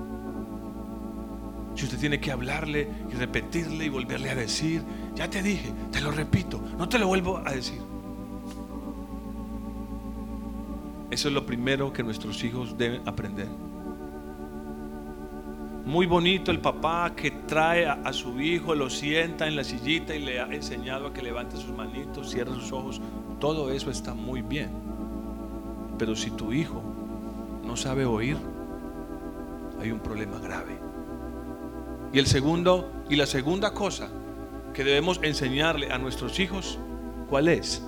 [1.74, 4.82] Si usted tiene que hablarle y repetirle y volverle a decir,
[5.14, 7.80] ya te dije, te lo repito, no te lo vuelvo a decir.
[11.10, 13.48] Eso es lo primero que nuestros hijos deben aprender.
[15.84, 20.20] Muy bonito el papá que trae a, su hijo, lo sienta en la sillita y
[20.20, 23.00] le ha enseñado a que levante sus manitos, cierre sus ojos.
[23.38, 24.70] Todo eso está muy bien.
[25.98, 26.82] Pero si tu hijo
[27.74, 28.36] no sabe oír,
[29.80, 30.78] hay un problema grave.
[32.12, 34.08] Y el segundo, y la segunda cosa
[34.72, 36.78] que debemos enseñarle a nuestros hijos,
[37.28, 37.82] ¿cuál es?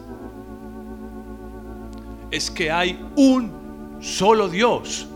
[2.32, 5.06] es que hay un solo Dios.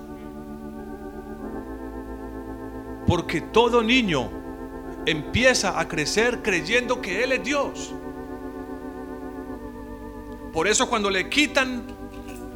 [3.09, 4.31] Porque todo niño
[5.05, 7.93] empieza a crecer creyendo que Él es Dios.
[10.53, 11.83] Por eso cuando le quitan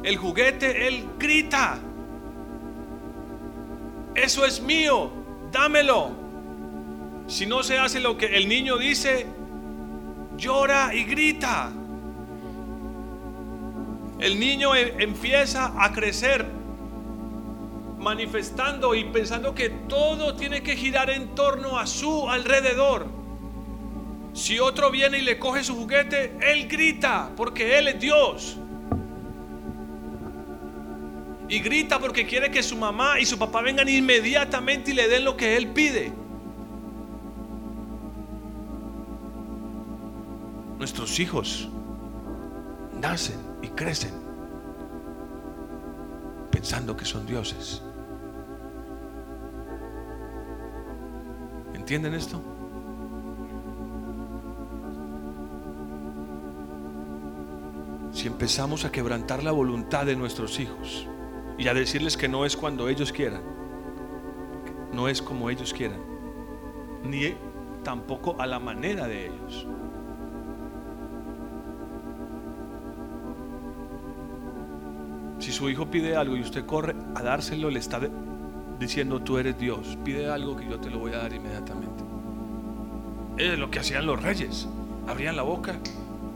[0.03, 1.77] el juguete, Él grita.
[4.15, 5.11] Eso es mío,
[5.51, 6.11] dámelo.
[7.27, 9.25] Si no se hace lo que el niño dice,
[10.37, 11.71] llora y grita
[14.19, 16.45] el niño e, empieza a crecer
[17.99, 23.07] manifestando y pensando que todo tiene que girar en torno a su alrededor.
[24.33, 28.57] Si otro viene y le coge su juguete, él grita porque él es Dios.
[31.47, 35.23] Y grita porque quiere que su mamá y su papá vengan inmediatamente y le den
[35.23, 36.11] lo que él pide.
[40.79, 41.69] Nuestros hijos
[42.99, 44.13] nacen y crecen
[46.51, 47.81] pensando que son dioses.
[51.73, 52.41] ¿Entienden esto?
[58.11, 61.07] Si empezamos a quebrantar la voluntad de nuestros hijos
[61.57, 63.41] y a decirles que no es cuando ellos quieran,
[64.93, 65.99] no es como ellos quieran,
[67.03, 67.35] ni
[67.83, 69.67] tampoco a la manera de ellos.
[75.39, 77.99] Si su hijo pide algo y usted corre a dárselo, le está
[78.79, 82.03] diciendo, tú eres Dios, pide algo que yo te lo voy a dar inmediatamente.
[83.37, 84.67] Es lo que hacían los reyes.
[85.07, 85.75] Abrían la boca,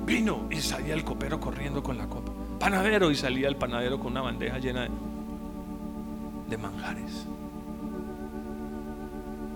[0.05, 2.31] vino y salía el copero corriendo con la copa.
[2.59, 4.89] Panadero y salía el panadero con una bandeja llena de,
[6.49, 7.25] de manjares.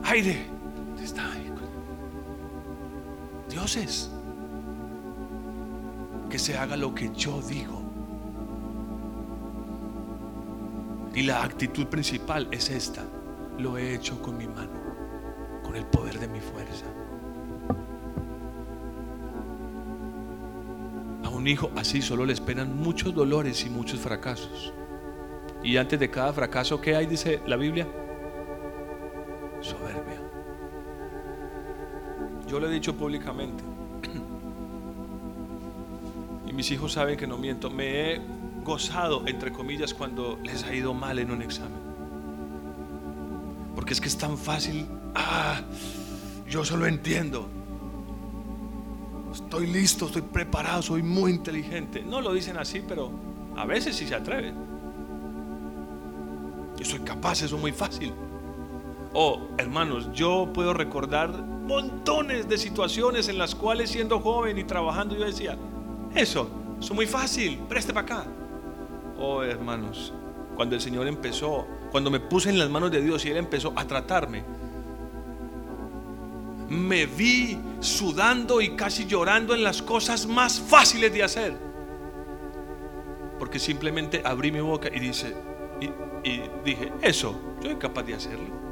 [0.04, 0.46] Aire,
[1.02, 1.34] está.
[3.54, 4.10] Dioses,
[6.28, 7.82] que se haga lo que yo digo.
[11.14, 13.04] Y la actitud principal es esta.
[13.60, 14.72] Lo he hecho con mi mano,
[15.62, 16.86] con el poder de mi fuerza.
[21.24, 24.74] A un hijo así solo le esperan muchos dolores y muchos fracasos.
[25.64, 27.06] Y antes de cada fracaso, ¿qué hay?
[27.06, 27.88] Dice la Biblia.
[29.62, 30.20] Soberbia.
[32.48, 33.64] Yo lo he dicho públicamente.
[36.46, 37.70] Y mis hijos saben que no miento.
[37.70, 38.22] Me he
[38.64, 41.80] gozado, entre comillas, cuando les ha ido mal en un examen.
[43.74, 44.86] Porque es que es tan fácil.
[45.16, 45.62] Ah,
[46.48, 47.48] yo solo entiendo.
[49.32, 52.04] Estoy listo, estoy preparado, soy muy inteligente.
[52.04, 53.10] No lo dicen así, pero
[53.56, 54.74] a veces sí se atreven.
[56.78, 58.14] Yo soy capaz, eso es muy fácil.
[59.14, 65.16] Oh, hermanos, yo puedo recordar montones de situaciones en las cuales siendo joven y trabajando
[65.16, 65.58] yo decía,
[66.16, 66.50] eso,
[66.80, 68.26] eso es muy fácil, preste para acá.
[69.20, 70.14] Oh, hermanos,
[70.56, 73.72] cuando el Señor empezó, cuando me puse en las manos de Dios y Él empezó
[73.76, 74.44] a tratarme,
[76.70, 81.58] me vi sudando y casi llorando en las cosas más fáciles de hacer.
[83.38, 85.36] Porque simplemente abrí mi boca y dice,
[85.80, 85.90] y
[86.64, 88.64] dije, eso, yo soy capaz de hacerlo.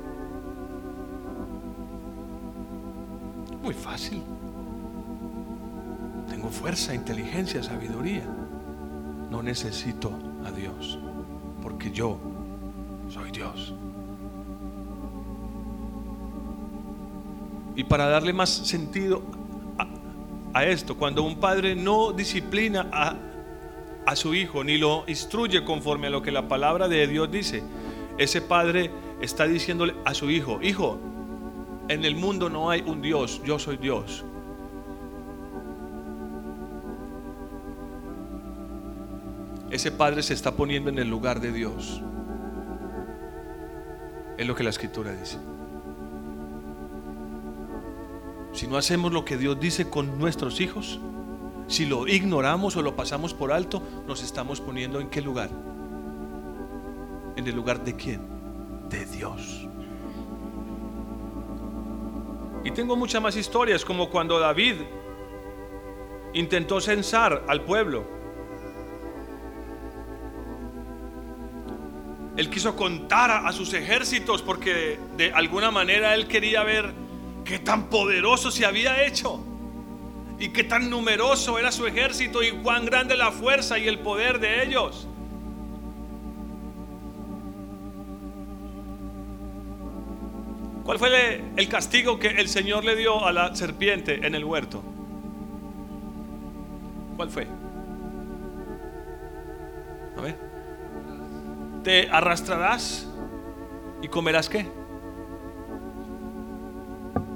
[3.62, 4.24] Muy fácil.
[6.30, 8.24] Tengo fuerza, inteligencia, sabiduría.
[9.30, 10.12] No necesito
[10.46, 10.98] a Dios,
[11.62, 12.18] porque yo
[13.10, 13.74] soy Dios.
[17.76, 19.22] Y para darle más sentido
[20.54, 23.16] a, esto, cuando un padre no disciplina a,
[24.06, 27.64] a su hijo ni lo instruye conforme a lo que la palabra de Dios dice,
[28.18, 28.92] ese padre
[29.22, 31.00] está diciéndole a su hijo, hijo,
[31.88, 34.24] en el mundo no hay un Dios, yo soy Dios.
[39.70, 42.02] Ese padre se está poniendo en el lugar de Dios.
[44.38, 45.38] Es lo que la escritura dice.
[48.54, 51.00] Si no hacemos lo que Dios dice con nuestros hijos,
[51.72, 55.50] si lo ignoramos o lo pasamos por alto, nos estamos poniendo en qué lugar?
[57.38, 58.22] ¿En el lugar de quién?
[58.90, 59.68] De Dios.
[62.66, 64.76] Y tengo muchas más historias, como cuando David
[66.34, 68.04] intentó censar al pueblo.
[72.36, 76.94] Él quiso contar a, sus ejércitos porque de alguna manera él quería ver
[77.46, 79.51] qué tan poderoso se había hecho
[80.42, 84.40] y qué tan numeroso era su ejército y cuán grande la fuerza y el poder
[84.40, 85.08] de ellos.
[90.84, 94.82] ¿Cuál fue el castigo que el Señor le dio a la serpiente en el huerto?
[97.18, 97.48] ¿Cuál fue?
[100.18, 100.40] A ver.
[101.84, 103.08] Te arrastrarás
[104.02, 104.66] y comerás qué?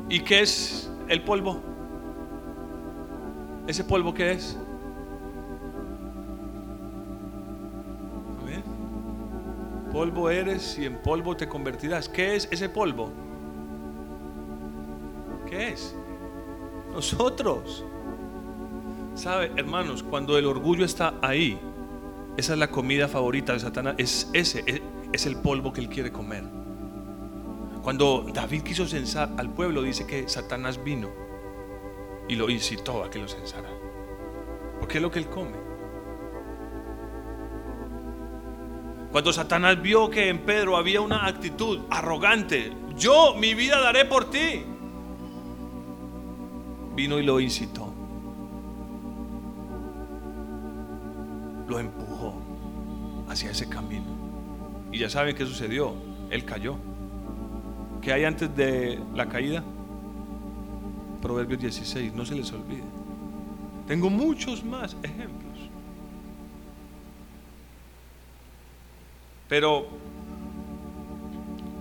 [0.09, 1.74] ¿Y qué es el polvo?
[3.67, 4.57] ¿Ese polvo qué es?
[8.41, 8.63] A ver.
[9.91, 12.07] Polvo eres y en polvo te convertirás.
[12.07, 13.11] ¿Qué es ese polvo?
[15.49, 15.95] ¿Qué es?
[16.93, 17.83] Nosotros.
[19.15, 20.03] ¿Sabe, hermanos?
[20.03, 21.57] Cuando el orgullo está ahí,
[22.37, 23.95] esa es la comida favorita de Satanás.
[23.97, 26.43] Es ese, es, es el polvo que él quiere comer.
[27.81, 31.24] Cuando David quiso censar al pueblo, dice que Satanás vino
[32.27, 33.69] y lo incitó a que lo censara.
[34.79, 35.57] Porque es lo que él come.
[39.11, 44.29] Cuando Satanás vio que en Pedro había una actitud arrogante, yo mi vida daré por
[44.29, 44.65] ti,
[46.95, 47.93] vino y lo incitó.
[51.67, 52.41] Lo empujó
[53.29, 54.05] hacia ese camino.
[54.91, 55.93] Y ya saben qué sucedió.
[56.29, 56.77] Él cayó.
[58.01, 59.63] ¿Qué hay antes de la caída?
[61.25, 62.83] Proverbios 16, no se les olvide.
[63.87, 65.57] Tengo muchos más ejemplos.
[69.49, 69.87] Pero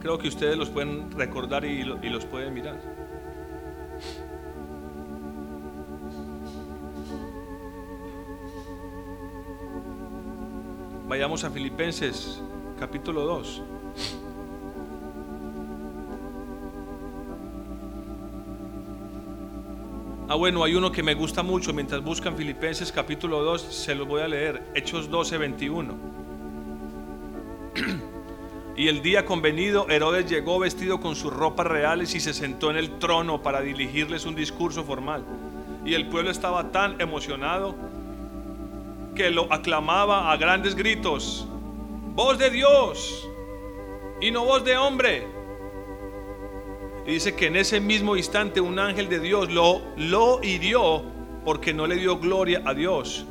[0.00, 2.80] creo que ustedes los pueden recordar y, los pueden mirar.
[11.06, 12.40] Vayamos a Filipenses
[12.80, 13.73] capítulo 2.
[20.34, 24.04] Ah, bueno, hay uno que me gusta mucho mientras buscan Filipenses capítulo 2, se los
[24.08, 25.94] voy a leer, Hechos 12, 21.
[28.76, 32.78] y el día convenido, Herodes llegó vestido con sus ropas reales y se sentó en
[32.78, 35.24] el trono para dirigirles un discurso formal.
[35.84, 37.76] Y el pueblo estaba tan emocionado
[39.14, 41.46] que lo aclamaba a grandes gritos,
[42.16, 43.28] voz de Dios
[44.20, 45.33] y no voz de hombre.
[47.06, 51.02] Y dice que en ese mismo instante un ángel de Dios lo, lo hirió
[51.44, 53.26] porque no le dio gloria a Dios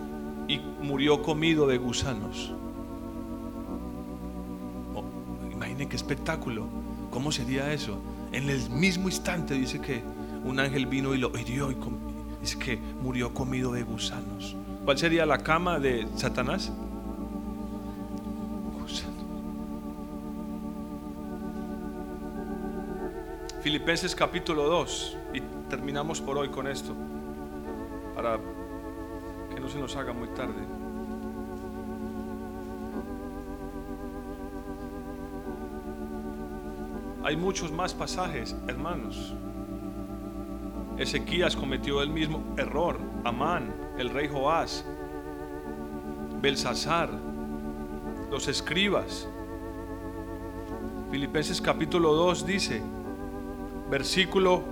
[0.47, 2.51] y murió comido de gusanos.
[4.93, 5.03] Oh,
[5.51, 6.67] imaginen qué espectáculo.
[7.09, 7.99] ¿Cómo sería eso?
[8.31, 10.03] En el mismo instante dice que
[10.43, 11.77] un ángel vino y lo hirió y
[12.41, 14.55] dice que murió comido de gusanos.
[14.85, 16.71] ¿Cuál sería la cama de Satanás?
[23.63, 25.39] Filipenses capítulo 2 y
[25.69, 26.93] terminamos por hoy con esto
[28.13, 28.37] para
[29.55, 30.61] que no se nos haga muy tarde.
[37.23, 39.33] Hay muchos más pasajes, hermanos.
[40.97, 42.99] Ezequías cometió el mismo error.
[43.23, 44.83] Amán, el rey Joás,
[46.41, 47.09] Belsasar,
[48.29, 49.25] los escribas.
[51.09, 52.83] Filipenses capítulo 2 dice,
[53.89, 54.63] versículo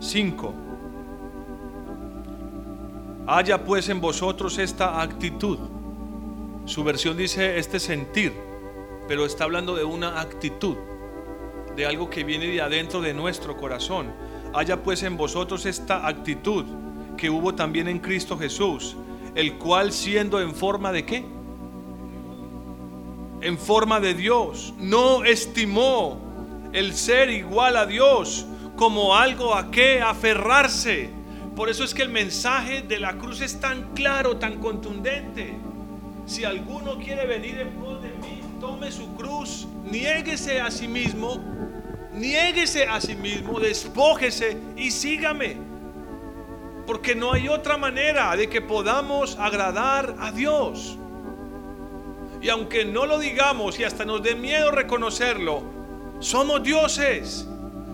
[0.00, 0.54] 5.
[3.26, 5.58] Haya pues en vosotros esta actitud.
[6.66, 8.32] Su versión dice este sentir.
[9.06, 10.76] pero está hablando de una actitud,
[11.76, 14.12] de algo que viene de adentro de nuestro corazón.
[14.54, 16.64] Haya pues en vosotros esta actitud
[17.16, 18.96] que hubo también en Cristo Jesús,
[19.34, 21.24] el cual siendo en forma de qué?
[23.40, 26.23] En forma de Dios, no estimó
[26.74, 28.46] el ser igual a Dios
[28.76, 31.08] como algo a qué aferrarse.
[31.54, 35.54] Por eso es que el mensaje de la cruz es tan claro, tan contundente.
[36.26, 41.40] Si alguno quiere venir en pos de mí, tome su cruz, niéguese a sí mismo,
[42.12, 45.56] niéguese a sí mismo, despójese y sígame.
[46.88, 50.98] Porque no hay otra manera de que podamos agradar a Dios.
[52.42, 55.73] Y aunque no lo digamos y hasta nos dé miedo reconocerlo,
[56.20, 57.46] somos dioses.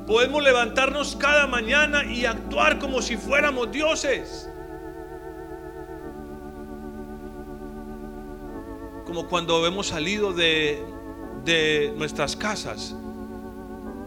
[0.07, 4.49] Podemos levantarnos cada mañana y actuar como si fuéramos dioses.
[9.05, 10.83] Como cuando hemos salido de,
[11.45, 12.95] de nuestras casas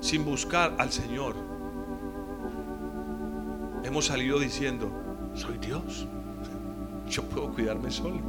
[0.02, 1.36] sin buscar al Señor.
[3.84, 4.92] Hemos salido diciendo,
[5.36, 6.08] soy Dios.
[7.10, 8.20] Yo puedo cuidarme solo.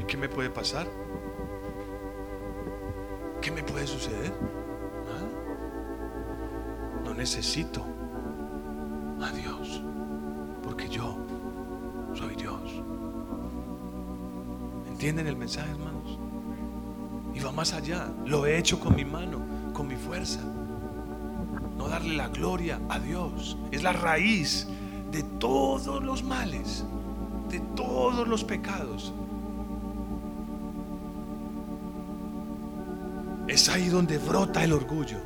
[0.00, 1.01] ¿Y qué me puede pasar?
[3.42, 4.32] ¿Qué me puede suceder?
[7.04, 7.84] No necesito
[9.20, 9.82] a Dios,
[10.62, 11.18] porque yo
[12.14, 12.60] soy Dios.
[14.88, 16.20] ¿Entienden el mensaje, hermanos?
[17.34, 18.12] Y va más allá.
[18.24, 19.40] Lo he hecho con mi mano,
[19.72, 20.40] con mi fuerza.
[21.76, 23.58] No darle la gloria a Dios.
[23.72, 24.68] Es la raíz
[25.10, 26.84] de todos los males,
[27.50, 29.12] de todos los pecados.
[33.72, 35.18] Ahí donde brota el orgullo.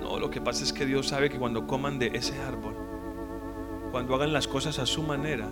[0.00, 2.76] No, lo que pasa es que Dios sabe que cuando coman de ese árbol,
[3.90, 5.48] cuando hagan las cosas a su manera,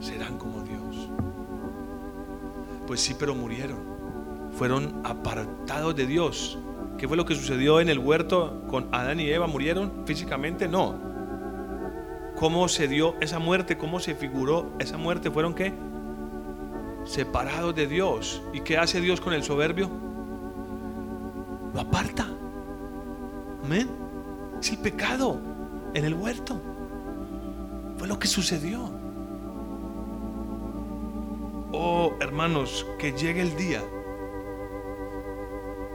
[0.00, 1.08] serán como Dios.
[2.86, 3.78] Pues sí, pero murieron.
[4.58, 6.58] Fueron apartados de Dios.
[6.98, 9.46] ¿Qué fue lo que sucedió en el huerto con Adán y Eva?
[9.46, 10.66] ¿Murieron físicamente?
[10.66, 10.98] No.
[12.36, 13.78] ¿Cómo se dio esa muerte?
[13.78, 15.30] ¿Cómo se figuró esa muerte?
[15.30, 15.72] ¿Fueron qué?
[17.04, 18.42] Separados de Dios.
[18.52, 20.01] ¿Y qué hace Dios con el soberbio?
[21.74, 22.26] Lo aparta.
[23.64, 23.88] Amén.
[24.60, 25.40] Es el pecado
[25.94, 26.60] en el huerto.
[27.96, 28.90] Fue lo que sucedió.
[31.72, 33.82] Oh, hermanos, que llegue el día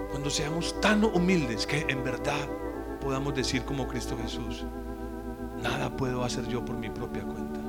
[0.09, 2.47] cuando seamos tan humildes que en verdad
[3.01, 4.65] podamos decir como Cristo Jesús,
[5.61, 7.59] nada puedo hacer yo por mi propia cuenta.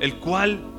[0.00, 0.69] El cual,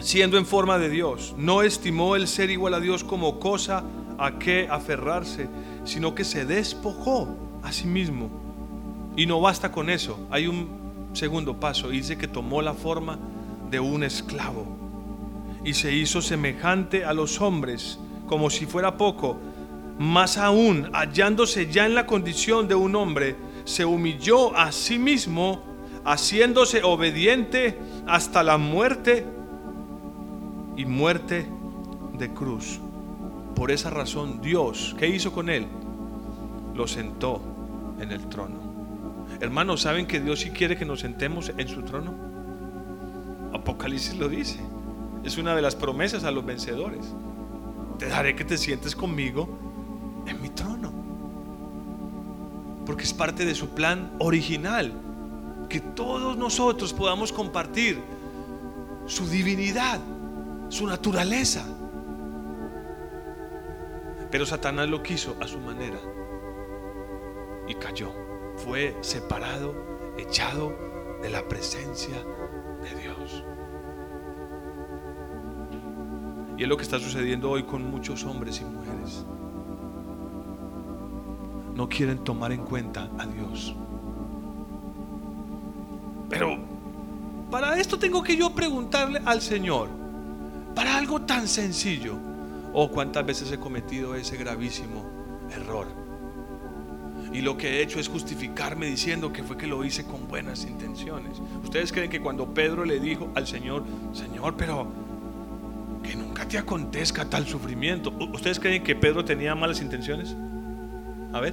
[0.00, 3.84] siendo en forma de Dios, no estimó el ser igual a Dios como cosa
[4.18, 5.48] a qué aferrarse,
[5.84, 8.30] sino que se despojó a sí mismo.
[9.16, 10.68] Y no basta con eso, hay un
[11.12, 13.18] segundo paso, dice que tomó la forma
[13.70, 14.66] de un esclavo
[15.64, 19.38] y se hizo semejante a los hombres, como si fuera poco,
[19.98, 25.62] más aún, hallándose ya en la condición de un hombre, se humilló a sí mismo,
[26.04, 29.26] haciéndose obediente hasta la muerte
[30.80, 31.46] y muerte
[32.16, 32.80] de cruz.
[33.54, 35.66] Por esa razón Dios, ¿qué hizo con él?
[36.74, 37.42] Lo sentó
[38.00, 39.26] en el trono.
[39.40, 42.14] Hermanos, ¿saben que Dios sí quiere que nos sentemos en su trono?
[43.52, 44.58] Apocalipsis lo dice.
[45.22, 47.12] Es una de las promesas a los vencedores.
[47.98, 49.50] Te daré que te sientes conmigo
[50.26, 50.90] en mi trono.
[52.86, 54.94] Porque es parte de su plan original.
[55.68, 57.98] Que todos nosotros podamos compartir
[59.04, 60.00] su divinidad,
[60.70, 61.66] su naturaleza.
[64.30, 65.98] Pero Satanás lo quiso a su manera
[67.68, 68.12] y cayó.
[68.56, 69.74] Fue separado,
[70.16, 70.72] echado
[71.20, 72.16] de la presencia
[72.82, 73.44] de Dios.
[76.56, 79.24] Y es lo que está sucediendo hoy con muchos hombres y mujeres.
[81.74, 83.74] No quieren tomar en cuenta a Dios.
[86.28, 86.58] Pero
[87.50, 89.99] para esto tengo que yo preguntarle al Señor,
[90.80, 92.16] para algo tan sencillo,
[92.72, 95.04] oh, cuántas veces he cometido ese gravísimo
[95.54, 95.86] error.
[97.34, 100.64] Y lo que he hecho es justificarme diciendo que fue que lo hice con buenas
[100.64, 101.38] intenciones.
[101.62, 104.90] ¿Ustedes creen que cuando Pedro le dijo al Señor, Señor, pero
[106.02, 108.10] que nunca te acontezca tal sufrimiento?
[108.32, 110.34] ¿Ustedes creen que Pedro tenía malas intenciones?
[111.34, 111.52] A ver,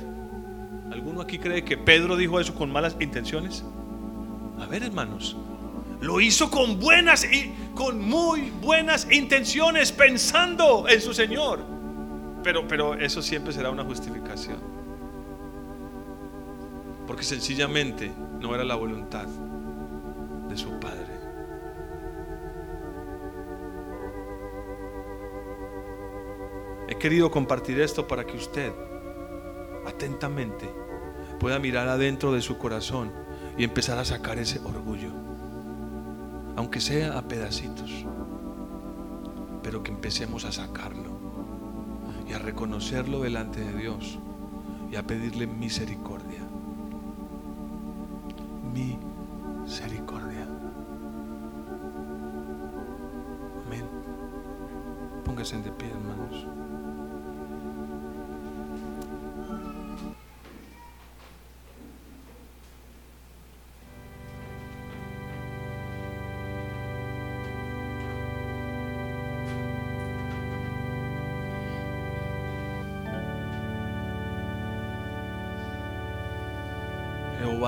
[0.89, 3.65] ¿alguno aquí cree que Pedro dijo eso con malas intenciones?
[4.57, 5.35] A ver, hermanos,
[6.01, 11.59] lo hizo con buenas y con muy buenas intenciones, pensando en su Señor.
[12.43, 14.57] Pero, pero eso siempre será una justificación.
[17.07, 19.25] Porque sencillamente no era la voluntad
[20.47, 21.17] de su Padre.
[26.89, 28.71] He querido compartir esto para que usted
[29.85, 30.69] atentamente
[31.39, 33.11] pueda mirar adentro de su corazón
[33.57, 35.11] y empezar a sacar ese orgullo
[36.57, 38.03] aunque sea a pedacitos,
[39.61, 41.11] pero que empecemos a sacarlo
[42.27, 44.17] y a reconocerlo delante de Dios
[44.91, 46.41] y a pedirle misericordia.
[48.73, 50.47] Misericordia.
[53.67, 53.85] Amén.
[55.25, 56.56] Póngase de pie, hermanos.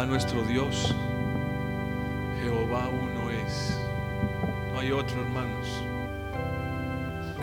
[0.05, 0.95] Nuestro Dios,
[2.41, 3.77] Jehová uno es.
[4.71, 5.83] No hay otro, hermanos.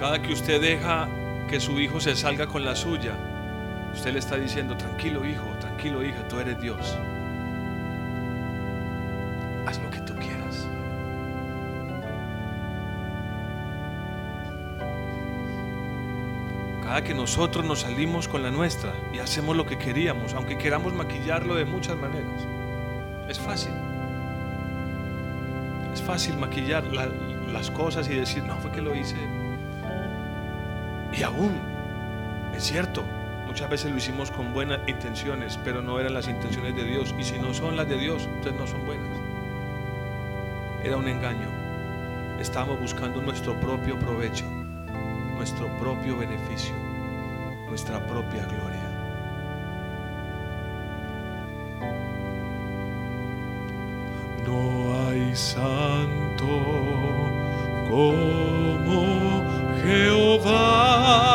[0.00, 1.07] Cada que usted deja
[1.48, 3.12] que su hijo se salga con la suya,
[3.94, 6.96] usted le está diciendo, tranquilo hijo, tranquilo hija, tú eres Dios.
[16.97, 20.94] Cada que nosotros nos salimos con la nuestra y hacemos lo que queríamos, aunque queramos
[20.94, 22.47] maquillarlo de muchas maneras,
[23.28, 23.74] es fácil.
[25.92, 27.11] Es fácil maquillar la-
[27.53, 29.14] las cosas y decir, no, fue que lo hice.
[31.12, 31.61] Y aún,
[32.57, 33.03] es cierto,
[33.47, 37.14] muchas veces lo hicimos con buenas intenciones, pero no eran las intenciones de Dios.
[37.18, 39.18] Y si no son las de Dios, entonces no son buenas.
[40.82, 41.49] Era un engaño.
[42.40, 44.47] Estábamos buscando nuestro propio provecho,
[45.36, 46.74] nuestro propio beneficio,
[47.76, 48.88] nuestra propia gloria.
[54.46, 56.46] No hay santo
[57.90, 59.44] como
[59.84, 61.26] Jehová.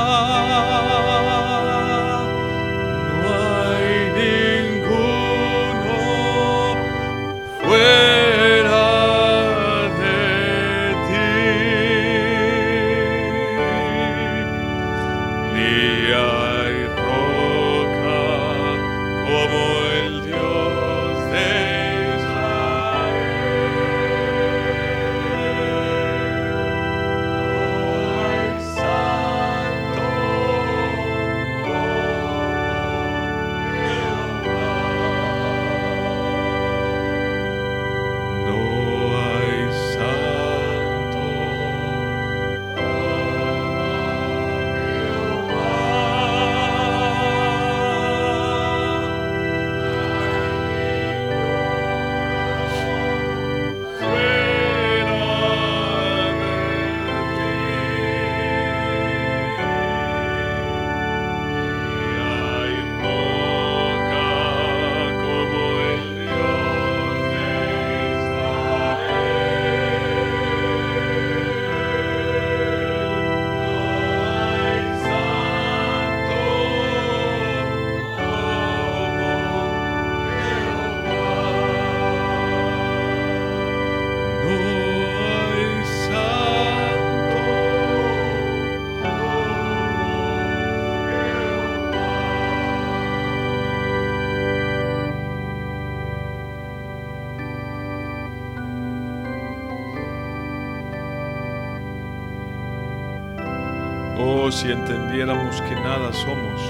[104.52, 106.62] Si entendiéramos que nada somos,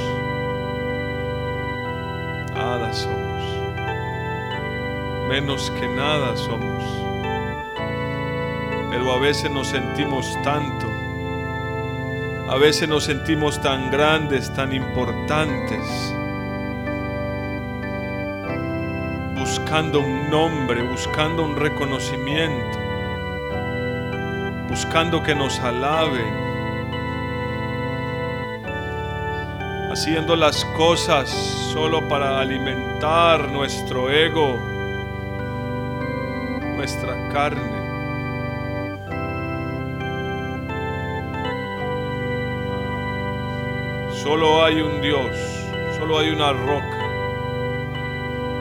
[2.54, 3.44] nada somos,
[5.28, 6.84] menos que nada somos,
[8.92, 10.86] pero a veces nos sentimos tanto,
[12.50, 16.14] a veces nos sentimos tan grandes, tan importantes,
[19.38, 22.78] buscando un nombre, buscando un reconocimiento,
[24.70, 26.51] buscando que nos alaben.
[29.92, 31.30] Haciendo las cosas
[31.74, 34.58] solo para alimentar nuestro ego,
[36.78, 37.82] nuestra carne.
[44.24, 45.36] Solo hay un Dios,
[45.98, 47.00] solo hay una roca,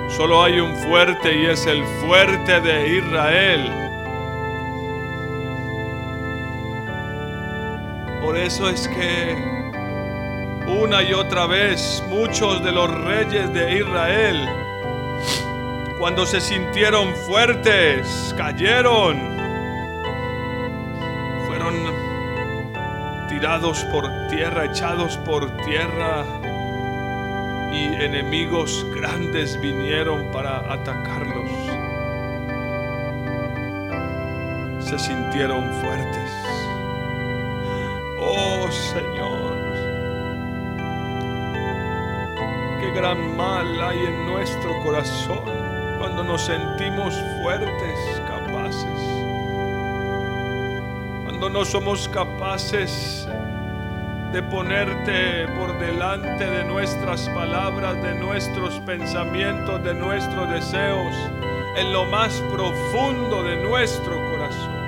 [0.09, 3.73] solo hay un fuerte y es el fuerte de Israel.
[8.21, 9.60] Por eso es que
[10.79, 14.49] una y otra vez muchos de los reyes de Israel,
[15.99, 19.19] cuando se sintieron fuertes, cayeron,
[21.47, 21.75] fueron
[23.29, 26.25] tirados por tierra, echados por tierra,
[27.73, 31.51] y enemigos grandes vinieron para atacarlos.
[34.85, 36.31] Se sintieron fuertes.
[38.19, 39.40] Oh Señor,
[42.95, 45.45] gran mal hay en nuestro corazón
[45.99, 49.01] cuando nos sentimos fuertes, capaces.
[51.25, 53.29] Cuando no somos capaces
[54.33, 61.15] de ponerte por delante de nuestras palabras, de nuestros pensamientos, de nuestros deseos,
[61.77, 64.81] en lo más profundo de nuestro corazón.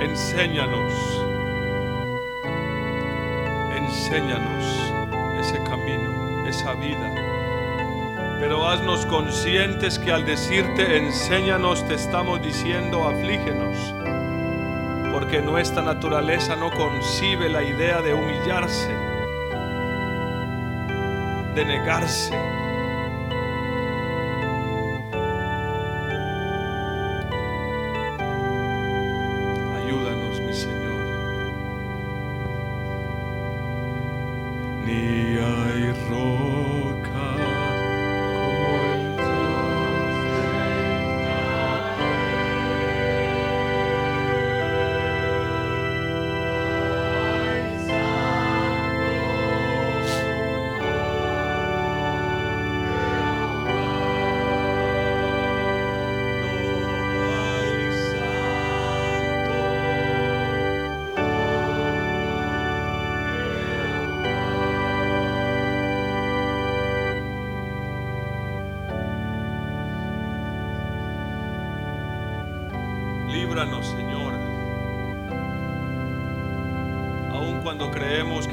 [0.00, 0.92] Enséñanos,
[4.10, 4.92] enséñanos
[5.38, 7.14] ese camino, esa vida.
[8.40, 13.94] Pero haznos conscientes que al decirte enséñanos te estamos diciendo aflígenos
[15.12, 18.92] porque nuestra naturaleza no concibe la idea de humillarse,
[21.54, 22.59] de negarse.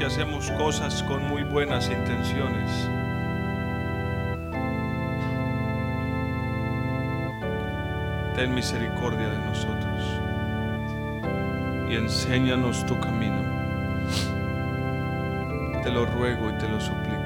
[0.08, 2.72] Hacemos cosas con muy buenas intenciones.
[8.34, 10.04] Ten misericordia de nosotros
[11.90, 13.44] y enséñanos tu camino.
[15.84, 17.17] Te lo ruego y te lo suplico,